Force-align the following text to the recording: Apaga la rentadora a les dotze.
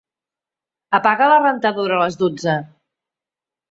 Apaga 0.99 1.29
la 1.33 1.37
rentadora 1.45 1.99
a 2.01 2.03
les 2.09 2.21
dotze. 2.25 2.61